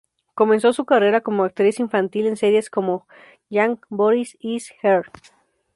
[0.33, 3.05] Comenzó su carrera como actriz infantil en series como
[3.51, 5.03] "Jang Bo ri is Here!